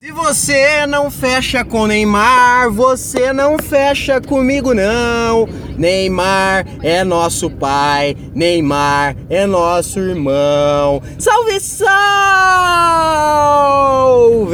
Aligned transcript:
Se 0.00 0.12
você 0.12 0.86
não 0.86 1.10
fecha 1.10 1.64
com 1.64 1.88
Neymar, 1.88 2.70
você 2.70 3.32
não 3.32 3.58
fecha 3.58 4.20
comigo 4.20 4.72
não. 4.72 5.48
Neymar 5.76 6.64
é 6.84 7.02
nosso 7.02 7.50
pai, 7.50 8.16
Neymar 8.32 9.16
é 9.28 9.44
nosso 9.44 9.98
irmão. 9.98 11.02
Salve, 11.18 11.58
salve! 11.58 11.90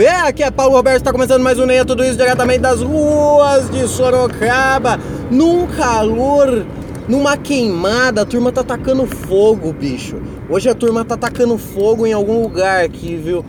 Aqui 0.06 0.42
é 0.42 0.50
Paulo 0.50 0.76
Roberto, 0.76 1.00
está 1.00 1.12
começando 1.12 1.42
mais 1.42 1.58
um 1.58 1.66
Neia, 1.66 1.84
tudo 1.84 2.02
isso 2.02 2.16
diretamente 2.16 2.60
das 2.60 2.80
ruas 2.80 3.68
de 3.70 3.86
Sorocaba, 3.86 4.98
num 5.30 5.66
calor, 5.66 6.64
numa 7.06 7.36
queimada, 7.36 8.22
a 8.22 8.24
turma 8.24 8.50
tá 8.50 8.64
tacando 8.64 9.06
fogo, 9.06 9.74
bicho. 9.74 10.16
Hoje 10.48 10.70
a 10.70 10.74
turma 10.74 11.04
tá 11.04 11.18
tacando 11.18 11.58
fogo 11.58 12.06
em 12.06 12.14
algum 12.14 12.40
lugar 12.40 12.82
aqui, 12.82 13.14
viu? 13.14 13.44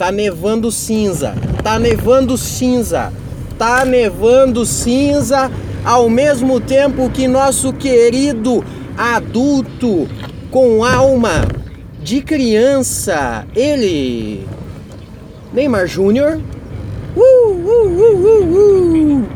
Tá 0.00 0.10
nevando 0.10 0.72
cinza, 0.72 1.34
tá 1.62 1.78
nevando 1.78 2.38
cinza, 2.38 3.12
tá 3.58 3.84
nevando 3.84 4.64
cinza 4.64 5.50
ao 5.84 6.08
mesmo 6.08 6.58
tempo 6.58 7.10
que 7.10 7.28
nosso 7.28 7.70
querido 7.74 8.64
adulto 8.96 10.08
com 10.50 10.82
alma 10.82 11.46
de 12.02 12.22
criança, 12.22 13.46
ele, 13.54 14.48
Neymar 15.52 15.86
Júnior, 15.86 16.40
uh, 17.14 17.20
uh, 17.20 19.18
uh, 19.18 19.28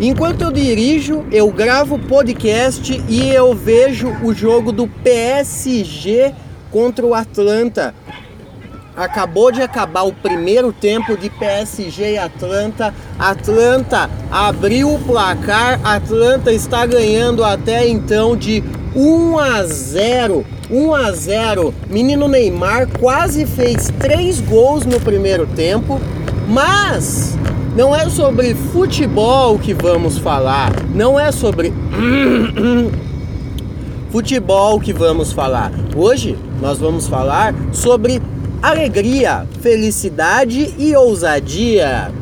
Enquanto 0.00 0.42
eu 0.42 0.50
dirijo, 0.50 1.24
eu 1.30 1.48
gravo 1.52 1.96
podcast 1.96 3.00
e 3.08 3.30
eu 3.30 3.54
vejo 3.54 4.08
o 4.24 4.34
jogo 4.34 4.72
do 4.72 4.88
PSG 4.88 6.34
contra 6.72 7.06
o 7.06 7.14
Atlanta 7.14 7.94
acabou 8.96 9.50
de 9.50 9.62
acabar 9.62 10.02
o 10.02 10.12
primeiro 10.12 10.72
tempo 10.72 11.16
de 11.16 11.30
PSG 11.30 12.14
e 12.14 12.18
Atlanta. 12.18 12.94
Atlanta 13.18 14.10
abriu 14.30 14.94
o 14.94 14.98
placar, 14.98 15.80
Atlanta 15.84 16.52
está 16.52 16.86
ganhando 16.86 17.44
até 17.44 17.88
então 17.88 18.36
de 18.36 18.62
1 18.94 19.38
a 19.38 19.64
0. 19.64 20.44
1 20.70 20.94
a 20.94 21.12
0. 21.12 21.74
Menino 21.88 22.28
Neymar 22.28 22.88
quase 22.98 23.46
fez 23.46 23.90
três 23.98 24.40
gols 24.40 24.84
no 24.84 25.00
primeiro 25.00 25.46
tempo, 25.46 26.00
mas 26.48 27.36
não 27.76 27.94
é 27.94 28.08
sobre 28.08 28.54
futebol 28.54 29.58
que 29.58 29.72
vamos 29.72 30.18
falar, 30.18 30.72
não 30.94 31.18
é 31.18 31.30
sobre 31.30 31.72
futebol 34.10 34.80
que 34.80 34.92
vamos 34.92 35.32
falar. 35.32 35.70
Hoje 35.94 36.36
nós 36.60 36.78
vamos 36.78 37.06
falar 37.06 37.54
sobre 37.72 38.20
alegria, 38.62 39.46
felicidade 39.60 40.74
e 40.78 40.94
ousadia. 40.94 42.12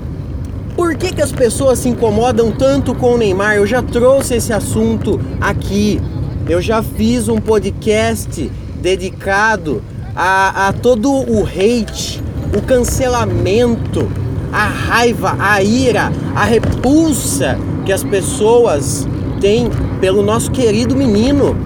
Por 0.77 0.95
que, 0.95 1.13
que 1.13 1.23
as 1.23 1.33
pessoas 1.33 1.81
se 1.81 1.89
incomodam 1.89 2.53
tanto 2.53 2.95
com 2.95 3.15
o 3.15 3.19
Neymar? 3.19 3.57
Eu 3.57 3.67
já 3.67 3.83
trouxe 3.83 4.35
esse 4.35 4.53
assunto 4.53 5.21
aqui. 5.41 6.01
Eu 6.49 6.63
já 6.63 6.83
fiz 6.83 7.29
um 7.29 7.39
podcast 7.39 8.51
dedicado 8.81 9.83
a, 10.15 10.69
a 10.69 10.73
todo 10.73 11.13
o 11.13 11.45
hate, 11.45 12.23
o 12.57 12.63
cancelamento, 12.63 14.11
a 14.53 14.65
raiva, 14.67 15.37
a 15.39 15.63
ira, 15.63 16.13
a 16.35 16.45
repulsa 16.45 17.59
que 17.85 17.93
as 17.93 18.05
pessoas 18.05 19.07
têm 19.41 19.69
pelo 20.01 20.23
nosso 20.23 20.51
querido 20.51 20.95
menino 20.95 21.57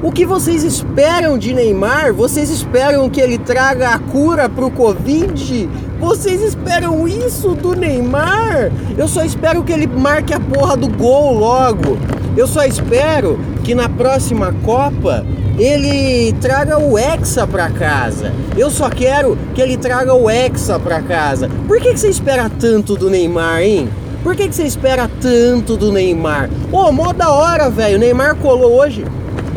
o 0.00 0.12
que 0.12 0.24
vocês 0.24 0.62
esperam 0.62 1.36
de 1.36 1.52
Neymar? 1.52 2.14
Vocês 2.14 2.50
esperam 2.50 3.10
que 3.10 3.20
ele 3.20 3.36
traga 3.36 3.90
a 3.90 3.98
cura 3.98 4.48
pro 4.48 4.70
Covid? 4.70 5.68
Vocês 5.98 6.40
esperam 6.40 7.08
isso 7.08 7.54
do 7.54 7.74
Neymar? 7.74 8.70
Eu 8.96 9.08
só 9.08 9.24
espero 9.24 9.64
que 9.64 9.72
ele 9.72 9.88
marque 9.88 10.32
a 10.32 10.38
porra 10.38 10.76
do 10.76 10.88
gol 10.88 11.36
logo. 11.36 11.98
Eu 12.36 12.46
só 12.46 12.64
espero 12.64 13.40
que 13.64 13.74
na 13.74 13.88
próxima 13.88 14.54
Copa 14.64 15.26
ele 15.58 16.32
traga 16.34 16.78
o 16.78 16.96
Hexa 16.96 17.44
pra 17.44 17.68
casa. 17.68 18.32
Eu 18.56 18.70
só 18.70 18.88
quero 18.88 19.36
que 19.52 19.60
ele 19.60 19.76
traga 19.76 20.14
o 20.14 20.30
Hexa 20.30 20.78
pra 20.78 21.02
casa. 21.02 21.50
Por 21.66 21.80
que, 21.80 21.92
que 21.92 21.98
você 21.98 22.08
espera 22.08 22.48
tanto 22.48 22.94
do 22.94 23.10
Neymar, 23.10 23.62
hein? 23.62 23.88
Por 24.22 24.36
que, 24.36 24.46
que 24.46 24.54
você 24.54 24.64
espera 24.64 25.10
tanto 25.20 25.76
do 25.76 25.90
Neymar? 25.90 26.48
Ô, 26.70 26.84
oh, 26.84 26.92
mó 26.92 27.12
da 27.12 27.30
hora, 27.30 27.68
velho. 27.68 27.96
O 27.96 28.00
Neymar 28.00 28.36
colou 28.36 28.78
hoje 28.78 29.04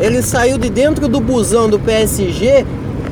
ele 0.02 0.20
saiu 0.20 0.58
de 0.58 0.68
dentro 0.68 1.06
do 1.06 1.20
busão 1.20 1.70
do 1.70 1.78
PSG 1.78 2.66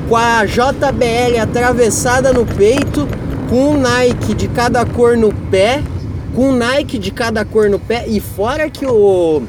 com 0.08 0.16
a 0.16 0.44
JBL 0.44 1.40
atravessada 1.40 2.32
no 2.32 2.44
peito, 2.44 3.06
com 3.48 3.74
um 3.74 3.78
Nike 3.78 4.34
de 4.34 4.48
cada 4.48 4.84
cor 4.84 5.16
no 5.16 5.32
pé, 5.32 5.84
com 6.34 6.50
um 6.50 6.52
Nike 6.52 6.98
de 6.98 7.12
cada 7.12 7.44
cor 7.44 7.70
no 7.70 7.78
pé 7.78 8.06
e 8.08 8.18
fora 8.18 8.68
que 8.68 8.84
o 8.84 9.40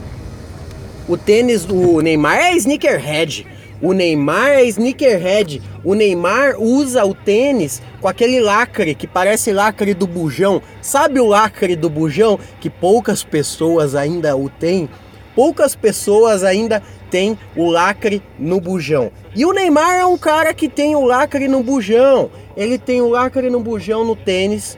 o 1.09 1.17
tênis 1.17 1.65
do 1.65 1.99
Neymar 1.99 2.37
é 2.37 2.55
sneakerhead. 2.55 3.47
O 3.81 3.91
Neymar 3.91 4.49
é 4.51 4.65
sneakerhead. 4.65 5.63
O 5.83 5.95
Neymar 5.95 6.61
usa 6.61 7.03
o 7.03 7.15
tênis 7.15 7.81
com 7.99 8.07
aquele 8.07 8.39
lacre 8.39 8.93
que 8.93 9.07
parece 9.07 9.51
lacre 9.51 9.95
do 9.95 10.05
bujão. 10.05 10.61
Sabe 10.79 11.19
o 11.19 11.25
lacre 11.25 11.75
do 11.75 11.89
bujão 11.89 12.39
que 12.59 12.69
poucas 12.69 13.23
pessoas 13.23 13.95
ainda 13.95 14.37
o 14.37 14.47
têm? 14.47 14.87
Poucas 15.35 15.75
pessoas 15.75 16.43
ainda 16.43 16.81
têm 17.09 17.37
o 17.55 17.69
lacre 17.69 18.21
no 18.39 18.59
bujão. 18.59 19.11
E 19.35 19.45
o 19.45 19.53
Neymar 19.53 19.95
é 19.95 20.05
um 20.05 20.17
cara 20.17 20.53
que 20.53 20.69
tem 20.69 20.95
o 20.95 21.03
lacre 21.03 21.47
no 21.47 21.63
bujão. 21.63 22.29
Ele 22.55 22.77
tem 22.77 23.01
o 23.01 23.09
lacre 23.09 23.49
no 23.49 23.59
bujão 23.59 24.05
no 24.05 24.15
tênis. 24.15 24.77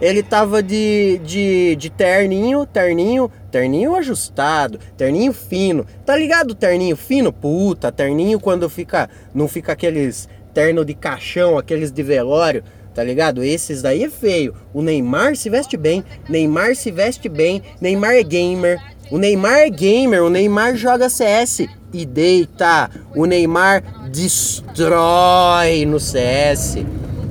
Ele 0.00 0.22
tava 0.22 0.62
de, 0.62 1.20
de, 1.24 1.76
de 1.76 1.90
terninho, 1.90 2.66
terninho, 2.66 3.30
terninho 3.50 3.94
ajustado, 3.94 4.78
terninho 4.96 5.32
fino. 5.32 5.86
Tá 6.04 6.16
ligado 6.16 6.54
terninho 6.54 6.96
fino? 6.96 7.32
Puta, 7.32 7.92
terninho 7.92 8.40
quando 8.40 8.68
fica, 8.68 9.08
não 9.32 9.48
fica 9.48 9.72
aqueles 9.72 10.28
terno 10.52 10.84
de 10.84 10.94
caixão, 10.94 11.58
aqueles 11.58 11.90
de 11.90 12.02
velório 12.02 12.62
tá 12.94 13.02
ligado? 13.02 13.42
Esses 13.42 13.82
daí 13.82 14.04
é 14.04 14.10
feio. 14.10 14.54
O 14.72 14.80
Neymar 14.80 15.36
se 15.36 15.50
veste 15.50 15.76
bem, 15.76 16.04
Neymar 16.28 16.76
se 16.76 16.90
veste 16.90 17.28
bem, 17.28 17.60
Neymar 17.80 18.12
é 18.12 18.22
gamer, 18.22 18.80
o 19.14 19.18
Neymar 19.18 19.58
é 19.58 19.70
gamer, 19.70 20.24
o 20.24 20.28
Neymar 20.28 20.74
joga 20.74 21.08
CS 21.08 21.68
e 21.92 22.04
deita. 22.04 22.90
O 23.14 23.26
Neymar 23.26 23.80
destrói 24.10 25.86
no 25.86 26.00
CS. 26.00 26.78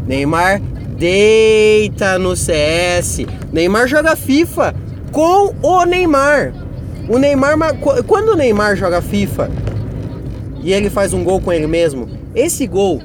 Neymar 0.08 0.62
deita 0.98 2.18
no 2.18 2.38
CS. 2.38 3.26
Neymar 3.52 3.90
joga 3.90 4.16
FIFA 4.16 4.74
com 5.12 5.54
o 5.62 5.84
Neymar. 5.84 6.54
O 7.10 7.18
Neymar, 7.18 7.58
quando 8.08 8.30
o 8.30 8.36
Neymar 8.38 8.78
joga 8.78 9.02
FIFA 9.02 9.52
e 10.62 10.72
ele 10.72 10.90
faz 10.90 11.12
um 11.12 11.22
gol 11.22 11.42
com 11.42 11.52
ele 11.52 11.68
mesmo, 11.68 12.08
esse 12.34 12.66
gol 12.66 13.02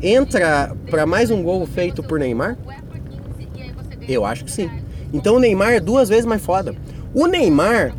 entra 0.00 0.72
para 0.88 1.04
mais 1.04 1.28
um 1.32 1.42
gol 1.42 1.66
feito 1.66 2.04
por 2.04 2.20
Neymar? 2.20 2.56
Eu 4.08 4.24
acho 4.24 4.44
que 4.44 4.50
sim. 4.52 4.70
Então 5.12 5.34
o 5.34 5.40
Neymar 5.40 5.72
é 5.72 5.80
duas 5.80 6.08
vezes 6.08 6.24
mais 6.24 6.40
foda. 6.40 6.72
O 7.12 7.26
Neymar 7.26 7.92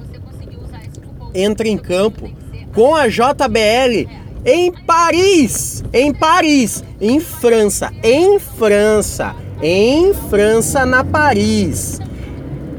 entra 1.34 1.68
em 1.68 1.78
campo 1.78 2.30
com 2.74 2.96
a 2.96 3.08
JBL 3.08 4.08
em 4.46 4.72
Paris, 4.72 5.84
em 5.94 6.14
Paris, 6.14 6.84
em 7.00 7.20
França, 7.20 7.92
em 8.04 8.38
França, 8.40 9.36
em 9.62 10.14
França, 10.30 10.86
na 10.86 11.04
Paris. 11.04 12.00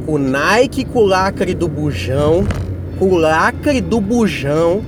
O 0.06 0.18
Nike 0.18 0.84
com 0.84 0.98
o 0.98 1.06
lacre 1.06 1.54
do 1.54 1.66
bujão, 1.66 2.46
o 3.00 3.14
lacre 3.16 3.80
do 3.80 4.00
bujão, 4.00 4.82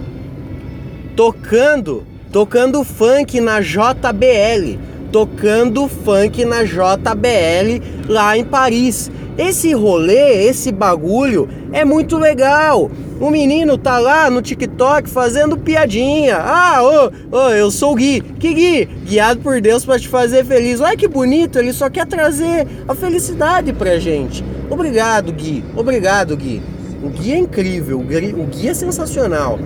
tocando, 1.16 2.04
tocando 2.30 2.84
funk 2.84 3.40
na 3.40 3.60
JBL, 3.60 4.78
tocando 5.10 5.88
funk 5.88 6.44
na 6.44 6.62
JBL 6.62 7.80
lá 8.06 8.36
em 8.36 8.44
Paris. 8.44 9.10
Esse 9.38 9.72
rolê, 9.72 10.46
esse 10.46 10.70
bagulho 10.70 11.48
é 11.72 11.84
muito 11.86 12.18
legal. 12.18 12.90
O 13.18 13.30
menino 13.30 13.78
tá 13.78 13.98
lá 13.98 14.28
no 14.28 14.42
TikTok 14.42 15.08
fazendo 15.08 15.56
piadinha. 15.56 16.36
Ah, 16.36 16.82
ô, 16.82 17.36
ô, 17.36 17.50
eu 17.50 17.70
sou 17.70 17.92
o 17.92 17.94
Gui. 17.94 18.20
Que 18.20 18.52
Gui? 18.52 18.84
Guiado 19.06 19.40
por 19.40 19.60
Deus 19.60 19.84
para 19.84 19.98
te 19.98 20.06
fazer 20.06 20.44
feliz. 20.44 20.80
Olha 20.80 20.96
que 20.96 21.08
bonito, 21.08 21.58
ele 21.58 21.72
só 21.72 21.88
quer 21.88 22.06
trazer 22.06 22.66
a 22.86 22.94
felicidade 22.94 23.72
pra 23.72 23.98
gente. 23.98 24.44
Obrigado, 24.68 25.32
Gui. 25.32 25.64
Obrigado, 25.74 26.36
Gui. 26.36 26.60
O 27.02 27.08
Gui 27.08 27.32
é 27.32 27.38
incrível, 27.38 28.00
o 28.00 28.04
Gui, 28.46 28.68
é 28.68 28.74
sensacional. 28.74 29.58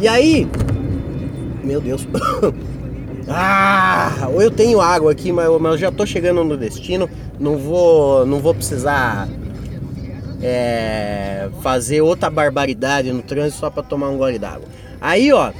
E 0.00 0.08
aí, 0.08 0.48
meu 1.62 1.80
Deus. 1.80 2.06
Ah, 3.28 4.28
eu 4.38 4.52
tenho 4.52 4.80
água 4.80 5.10
aqui, 5.10 5.32
mas 5.32 5.46
eu 5.46 5.76
já 5.76 5.90
tô 5.90 6.06
chegando 6.06 6.44
no 6.44 6.56
destino. 6.56 7.10
Não 7.40 7.58
vou, 7.58 8.24
não 8.24 8.38
vou 8.38 8.54
precisar 8.54 9.28
é, 10.40 11.25
fazer 11.62 12.00
outra 12.00 12.30
barbaridade 12.30 13.12
no 13.12 13.22
trânsito 13.22 13.60
só 13.60 13.70
para 13.70 13.82
tomar 13.82 14.08
um 14.08 14.16
gole 14.16 14.38
d'água. 14.38 14.68
Aí, 15.00 15.32
ó, 15.32 15.52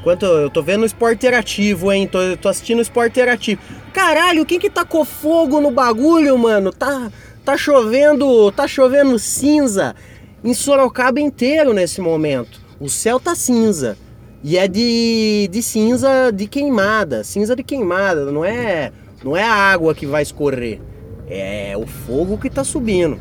Enquanto 0.00 0.24
eu 0.24 0.48
tô 0.48 0.62
vendo 0.62 0.82
o 0.82 0.86
esporte 0.86 1.16
interativo, 1.16 1.92
hein? 1.92 2.06
Tô, 2.06 2.18
tô 2.40 2.48
assistindo 2.48 2.78
o 2.78 2.82
esporte 2.82 3.10
interativo. 3.10 3.60
Caralho, 3.92 4.46
quem 4.46 4.58
que 4.58 4.70
tacou 4.70 5.04
fogo 5.04 5.60
no 5.60 5.70
bagulho, 5.70 6.38
mano? 6.38 6.72
Tá, 6.72 7.10
tá 7.44 7.56
chovendo, 7.56 8.50
tá 8.52 8.66
chovendo 8.66 9.18
cinza 9.18 9.94
em 10.42 10.54
Sorocaba 10.54 11.20
inteiro 11.20 11.74
nesse 11.74 12.00
momento. 12.00 12.60
O 12.80 12.88
céu 12.88 13.18
tá 13.18 13.34
cinza. 13.34 13.98
E 14.42 14.56
é 14.56 14.68
de, 14.68 15.48
de 15.50 15.62
cinza 15.62 16.30
de 16.32 16.46
queimada, 16.46 17.24
cinza 17.24 17.56
de 17.56 17.64
queimada, 17.64 18.30
não 18.30 18.44
é, 18.44 18.92
não 19.24 19.36
é 19.36 19.42
a 19.42 19.52
água 19.52 19.96
que 19.96 20.06
vai 20.06 20.22
escorrer, 20.22 20.80
é 21.28 21.76
o 21.76 21.84
fogo 21.88 22.38
que 22.38 22.48
tá 22.48 22.62
subindo. 22.62 23.18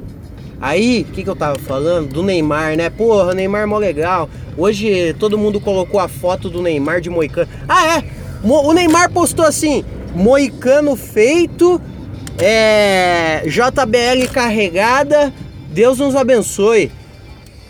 Aí, 0.59 1.05
o 1.07 1.13
que, 1.13 1.23
que 1.23 1.29
eu 1.29 1.35
tava 1.35 1.59
falando? 1.59 2.09
Do 2.09 2.23
Neymar, 2.23 2.75
né? 2.75 2.89
Porra, 2.89 3.33
Neymar 3.33 3.63
é 3.63 3.65
mó 3.65 3.77
legal. 3.77 4.29
Hoje 4.57 5.13
todo 5.19 5.37
mundo 5.37 5.61
colocou 5.61 5.99
a 5.99 6.07
foto 6.07 6.49
do 6.49 6.61
Neymar 6.61 6.99
de 6.99 7.09
Moicano. 7.09 7.47
Ah, 7.67 7.97
é! 7.97 8.03
O 8.43 8.73
Neymar 8.73 9.11
postou 9.11 9.45
assim: 9.45 9.85
Moicano 10.15 10.95
feito, 10.95 11.79
é, 12.39 13.43
JBL 13.45 14.31
carregada, 14.33 15.33
Deus 15.69 15.99
nos 15.99 16.15
abençoe. 16.15 16.91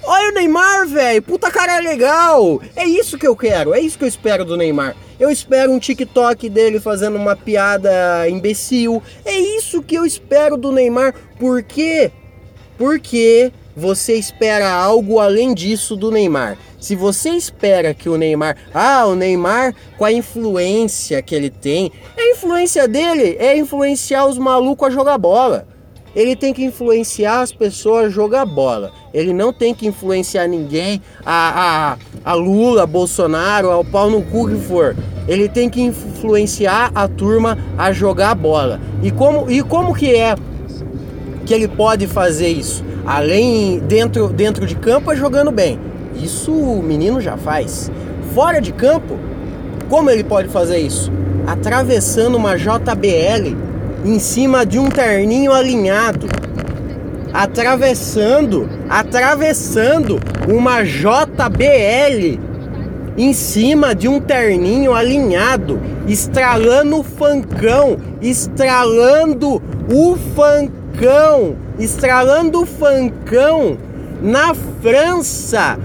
Olha 0.04 0.30
o 0.30 0.34
Neymar, 0.34 0.88
velho, 0.88 1.22
puta 1.22 1.52
cara 1.52 1.80
legal. 1.80 2.62
É 2.74 2.86
isso 2.86 3.18
que 3.18 3.28
eu 3.28 3.36
quero, 3.36 3.74
é 3.74 3.82
isso 3.82 3.98
que 3.98 4.06
eu 4.06 4.08
espero 4.08 4.46
do 4.46 4.56
Neymar. 4.56 4.96
Eu 5.20 5.30
espero 5.30 5.72
um 5.72 5.80
TikTok 5.80 6.48
dele 6.48 6.80
fazendo 6.80 7.18
uma 7.18 7.36
piada 7.36 8.30
imbecil. 8.30 9.04
É 9.26 9.38
isso 9.38 9.82
que 9.82 9.96
eu 9.96 10.06
espero 10.06 10.56
do 10.56 10.72
Neymar. 10.72 11.14
Por? 12.78 12.98
Porque 12.98 13.52
você 13.76 14.16
espera 14.16 14.72
algo 14.72 15.20
além 15.20 15.54
disso 15.54 15.96
do 15.96 16.10
Neymar. 16.10 16.58
Se 16.80 16.96
você 16.96 17.30
espera 17.30 17.94
que 17.94 18.10
o 18.10 18.18
Neymar, 18.18 18.58
ah, 18.74 19.06
o 19.06 19.14
Neymar 19.14 19.76
com 19.96 20.04
a 20.04 20.12
influência 20.12 21.22
que 21.22 21.36
ele 21.36 21.52
tem, 21.52 21.92
a 22.18 22.32
influência 22.32 22.88
dele 22.88 23.38
é 23.40 23.56
influenciar 23.56 24.26
os 24.26 24.40
malucos 24.40 24.88
a 24.88 24.90
jogar 24.90 25.20
bola. 25.20 25.68
Ele 26.16 26.36
tem 26.36 26.56
que 26.56 26.64
influenciar 26.64 27.42
as 27.42 27.52
pessoas 27.52 28.08
a 28.08 28.10
jogar 28.10 28.48
bola. 28.48 28.92
Ele 29.14 29.32
não 29.32 29.54
tem 29.54 29.76
que 29.76 29.86
influenciar 29.86 30.48
ninguém, 30.48 31.00
a, 31.24 31.94
a, 32.26 32.32
a 32.32 32.34
Lula, 32.34 32.88
Bolsonaro, 32.88 33.70
ao 33.70 33.86
pau 33.86 34.10
no 34.10 34.24
cu 34.24 34.50
que 34.50 34.56
for. 34.56 34.96
Ele 35.28 35.48
tem 35.48 35.70
que 35.70 35.82
influenciar 35.82 36.92
a 36.96 37.08
turma 37.08 37.58
a 37.78 37.92
jogar 37.92 38.34
bola. 38.34 38.82
E 39.04 39.12
como, 39.12 39.52
e 39.52 39.62
como 39.62 39.94
que 39.94 40.16
é 40.16 40.36
que 41.48 41.54
ele 41.54 41.68
pode 41.70 42.06
fazer 42.08 42.50
isso? 42.50 42.84
Além 43.06 43.80
dentro, 43.80 44.28
dentro 44.28 44.68
de 44.68 44.76
campo 44.76 45.12
é 45.14 45.16
jogando 45.16 45.50
bem. 45.50 45.80
Isso 46.22 46.52
o 46.52 46.84
menino 46.84 47.22
já 47.22 47.38
faz. 47.38 47.90
Fora 48.36 48.60
de 48.60 48.74
campo, 48.74 49.18
como 49.90 50.10
ele 50.10 50.26
pode 50.26 50.50
fazer 50.50 50.78
isso? 50.80 51.10
Atravessando 51.48 52.36
uma 52.36 52.58
JBL 52.58 53.56
em 54.04 54.20
cima 54.20 54.66
de 54.66 54.78
um 54.78 54.90
terninho 54.90 55.54
alinhado. 55.54 56.28
Atravessando, 57.34 58.70
atravessando 58.90 60.20
uma 60.50 60.84
JBL 60.84 62.40
em 63.18 63.32
cima 63.32 63.96
de 63.96 64.08
um 64.08 64.20
terninho 64.20 64.94
alinhado, 64.94 65.80
estralando 66.08 67.00
o 67.00 67.04
fancão, 67.04 67.98
estralando 68.22 69.62
o 69.90 70.18
fancão, 70.36 70.87
estralando 71.80 72.62
o 72.62 72.66
fancão 72.66 73.78
na 74.22 74.54
França 74.82 75.78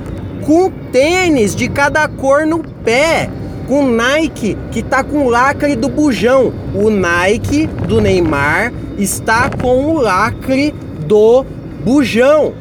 com 0.45 0.71
tênis 0.91 1.55
de 1.55 1.69
cada 1.69 2.09
cor 2.09 2.47
no 2.47 2.61
pé, 2.61 3.31
com 3.69 3.87
Nike 3.87 4.57
que 4.71 4.83
tá 4.83 5.05
com 5.05 5.27
o 5.27 5.31
lacre 5.31 5.77
do 5.77 5.89
bujão. 5.89 6.53
O 6.75 6.91
Nike 6.91 7.67
do 7.67 8.01
Neymar 8.01 8.73
está 8.99 9.51
com 9.51 9.87
o 9.87 10.01
lacre 10.01 10.75
do 11.07 11.45
bujão. 11.85 12.55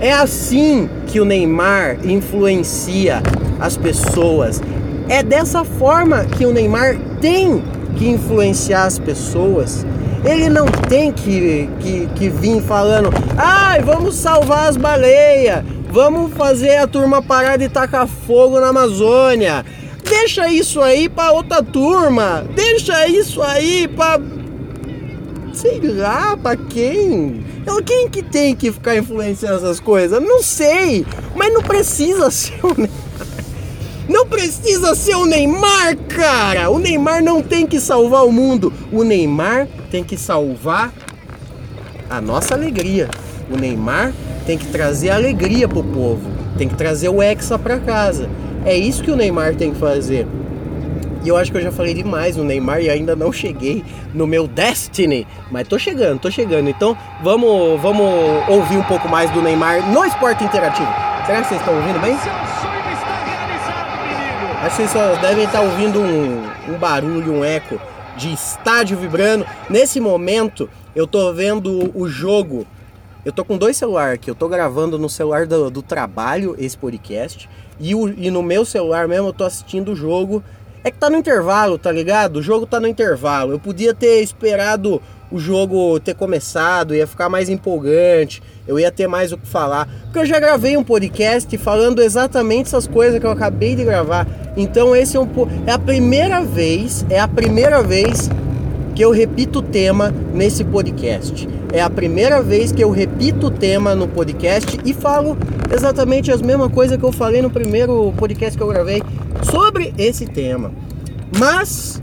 É 0.00 0.12
assim 0.12 0.88
que 1.06 1.20
o 1.20 1.24
Neymar 1.24 1.98
influencia 2.04 3.22
as 3.60 3.76
pessoas. 3.76 4.60
É 5.08 5.22
dessa 5.22 5.64
forma 5.64 6.24
que 6.24 6.44
o 6.44 6.52
Neymar 6.52 6.96
tem 7.20 7.62
que 7.96 8.08
influenciar 8.08 8.84
as 8.84 8.98
pessoas. 8.98 9.86
Ele 10.24 10.48
não 10.48 10.66
tem 10.66 11.10
que, 11.12 11.68
que, 11.80 12.06
que 12.14 12.28
vir 12.28 12.62
falando, 12.62 13.10
ai, 13.36 13.82
vamos 13.82 14.14
salvar 14.14 14.68
as 14.68 14.76
baleias, 14.76 15.64
Vamos 15.92 16.32
fazer 16.32 16.78
a 16.78 16.86
turma 16.86 17.20
parar 17.20 17.58
de 17.58 17.68
tacar 17.68 18.08
fogo 18.08 18.58
na 18.58 18.68
Amazônia. 18.68 19.62
Deixa 20.02 20.48
isso 20.48 20.80
aí 20.80 21.06
para 21.06 21.32
outra 21.32 21.62
turma. 21.62 22.46
Deixa 22.54 23.06
isso 23.06 23.42
aí 23.42 23.86
para 23.86 24.18
sei 25.52 25.80
lá, 25.82 26.34
para 26.34 26.56
quem? 26.56 27.44
Quem 27.84 28.08
que 28.08 28.22
tem 28.22 28.56
que 28.56 28.72
ficar 28.72 28.96
influenciando 28.96 29.56
essas 29.56 29.78
coisas? 29.78 30.18
Não 30.22 30.42
sei, 30.42 31.04
mas 31.36 31.52
não 31.52 31.62
precisa 31.62 32.30
ser 32.32 32.58
o 32.64 32.74
Neymar. 32.74 33.02
Não 34.08 34.26
precisa 34.26 34.94
ser 34.94 35.16
o 35.16 35.26
Neymar, 35.26 35.94
cara. 36.08 36.70
O 36.70 36.78
Neymar 36.78 37.22
não 37.22 37.42
tem 37.42 37.66
que 37.66 37.78
salvar 37.78 38.24
o 38.24 38.32
mundo. 38.32 38.72
O 38.90 39.04
Neymar 39.04 39.68
tem 39.92 40.02
que 40.02 40.16
salvar 40.16 40.90
a 42.08 42.18
nossa 42.18 42.54
alegria. 42.54 43.10
O 43.50 43.58
Neymar 43.58 44.14
tem 44.46 44.56
que 44.56 44.66
trazer 44.68 45.10
alegria 45.10 45.68
pro 45.68 45.84
povo, 45.84 46.30
tem 46.56 46.66
que 46.66 46.74
trazer 46.74 47.10
o 47.10 47.22
Hexa 47.22 47.58
para 47.58 47.78
casa. 47.78 48.28
É 48.64 48.74
isso 48.74 49.02
que 49.02 49.10
o 49.10 49.16
Neymar 49.16 49.54
tem 49.54 49.70
que 49.70 49.78
fazer. 49.78 50.26
E 51.22 51.28
eu 51.28 51.36
acho 51.36 51.52
que 51.52 51.58
eu 51.58 51.62
já 51.62 51.70
falei 51.70 51.92
demais 51.92 52.36
no 52.36 52.42
Neymar 52.42 52.80
e 52.80 52.88
ainda 52.88 53.14
não 53.14 53.30
cheguei 53.30 53.84
no 54.14 54.26
meu 54.26 54.48
Destiny. 54.48 55.26
Mas 55.50 55.68
tô 55.68 55.78
chegando, 55.78 56.18
tô 56.20 56.30
chegando. 56.30 56.70
Então 56.70 56.96
vamos, 57.22 57.78
vamos 57.80 58.08
ouvir 58.48 58.78
um 58.78 58.82
pouco 58.84 59.08
mais 59.10 59.30
do 59.30 59.42
Neymar 59.42 59.86
no 59.92 60.06
esporte 60.06 60.42
interativo. 60.42 60.88
Será 61.26 61.42
que 61.42 61.48
vocês 61.48 61.60
estão 61.60 61.76
ouvindo 61.76 62.00
bem? 62.00 62.14
Acho 64.62 64.70
que 64.70 64.76
vocês 64.76 64.90
só 64.90 65.14
devem 65.16 65.44
estar 65.44 65.60
ouvindo 65.60 66.00
um, 66.00 66.46
um 66.70 66.78
barulho, 66.78 67.34
um 67.34 67.44
eco 67.44 67.78
de 68.16 68.32
estádio 68.32 68.96
vibrando. 68.96 69.46
Nesse 69.68 70.00
momento 70.00 70.68
eu 70.94 71.06
tô 71.06 71.32
vendo 71.32 71.90
o 71.94 72.08
jogo 72.08 72.66
eu 73.24 73.32
tô 73.32 73.44
com 73.44 73.56
dois 73.56 73.76
celulares 73.76 74.14
aqui. 74.14 74.30
Eu 74.30 74.34
tô 74.34 74.48
gravando 74.48 74.98
no 74.98 75.08
celular 75.08 75.46
do, 75.46 75.70
do 75.70 75.80
trabalho 75.80 76.56
esse 76.58 76.76
podcast. 76.76 77.48
E, 77.78 77.94
o, 77.94 78.08
e 78.08 78.30
no 78.30 78.42
meu 78.42 78.64
celular 78.64 79.06
mesmo 79.06 79.28
eu 79.28 79.32
tô 79.32 79.44
assistindo 79.44 79.92
o 79.92 79.96
jogo. 79.96 80.42
É 80.82 80.90
que 80.90 80.98
tá 80.98 81.08
no 81.08 81.16
intervalo, 81.16 81.78
tá 81.78 81.92
ligado? 81.92 82.36
O 82.36 82.42
jogo 82.42 82.66
tá 82.66 82.80
no 82.80 82.88
intervalo. 82.88 83.52
Eu 83.52 83.60
podia 83.60 83.94
ter 83.94 84.20
esperado 84.22 85.00
o 85.32 85.38
jogo 85.38 85.98
ter 85.98 86.14
começado, 86.14 86.94
ia 86.94 87.06
ficar 87.06 87.28
mais 87.28 87.48
empolgante, 87.48 88.42
eu 88.68 88.78
ia 88.78 88.92
ter 88.92 89.08
mais 89.08 89.32
o 89.32 89.38
que 89.38 89.46
falar. 89.46 89.88
Porque 90.04 90.18
eu 90.18 90.26
já 90.26 90.38
gravei 90.38 90.76
um 90.76 90.84
podcast 90.84 91.56
falando 91.56 92.02
exatamente 92.02 92.66
essas 92.66 92.86
coisas 92.86 93.18
que 93.18 93.26
eu 93.26 93.30
acabei 93.30 93.74
de 93.74 93.82
gravar. 93.82 94.26
Então 94.56 94.94
esse 94.94 95.16
é 95.16 95.20
um 95.20 95.28
é 95.66 95.72
a 95.72 95.78
primeira 95.78 96.42
vez, 96.42 97.06
é 97.08 97.18
a 97.18 97.26
primeira 97.26 97.82
vez 97.82 98.28
que 98.94 99.02
eu 99.02 99.10
repito 99.10 99.60
o 99.60 99.62
tema 99.62 100.12
nesse 100.34 100.62
podcast. 100.64 101.48
É 101.72 101.80
a 101.80 101.88
primeira 101.88 102.42
vez 102.42 102.70
que 102.70 102.84
eu 102.84 102.90
repito 102.90 103.46
o 103.46 103.50
tema 103.50 103.94
no 103.94 104.06
podcast 104.06 104.78
e 104.84 104.92
falo 104.92 105.38
exatamente 105.74 106.30
as 106.30 106.42
mesmas 106.42 106.70
coisas 106.70 106.98
que 106.98 107.04
eu 107.04 107.12
falei 107.12 107.40
no 107.40 107.48
primeiro 107.48 108.12
podcast 108.18 108.56
que 108.56 108.62
eu 108.62 108.68
gravei 108.68 109.02
sobre 109.50 109.94
esse 109.96 110.26
tema. 110.26 110.70
Mas 111.38 112.02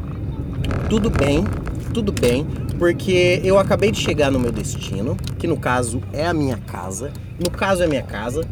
tudo 0.89 1.11
bem, 1.11 1.45
tudo 1.93 2.11
bem, 2.11 2.47
porque 2.79 3.41
eu 3.43 3.59
acabei 3.59 3.91
de 3.91 3.99
chegar 3.99 4.31
no 4.31 4.39
meu 4.39 4.51
destino, 4.51 5.15
que 5.37 5.45
no 5.45 5.57
caso 5.57 6.01
é 6.11 6.25
a 6.25 6.33
minha 6.33 6.57
casa. 6.57 7.11
No 7.37 7.51
caso 7.51 7.83
é 7.83 7.87
minha 7.87 8.01
casa, 8.01 8.47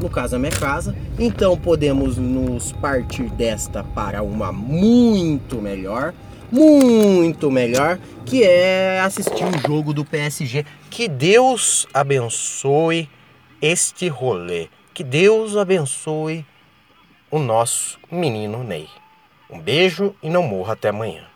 no 0.00 0.08
caso 0.08 0.36
é 0.36 0.38
minha 0.38 0.52
casa. 0.52 0.96
Então 1.18 1.58
podemos 1.58 2.16
nos 2.16 2.72
partir 2.72 3.28
desta 3.30 3.82
para 3.82 4.22
uma 4.22 4.52
muito 4.52 5.60
melhor 5.60 6.14
muito 6.52 7.50
melhor, 7.50 7.98
que 8.24 8.44
é 8.44 9.00
assistir 9.00 9.44
o 9.44 9.58
jogo 9.66 9.92
do 9.92 10.04
PSG. 10.04 10.64
Que 10.88 11.08
Deus 11.08 11.84
abençoe 11.92 13.08
este 13.60 14.06
rolê. 14.06 14.68
Que 14.92 15.02
Deus 15.02 15.56
abençoe 15.56 16.46
o 17.28 17.40
nosso 17.40 17.98
menino 18.08 18.62
Ney. 18.62 18.88
Um 19.50 19.58
beijo 19.58 20.14
e 20.22 20.30
não 20.30 20.44
morra 20.44 20.74
até 20.74 20.90
amanhã. 20.90 21.33